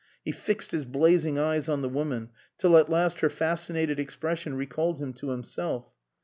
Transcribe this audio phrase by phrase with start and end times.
[0.25, 4.97] He fixed his blazing eyes on the woman till at last her fascinated expression recalled
[4.97, 5.93] him to himself.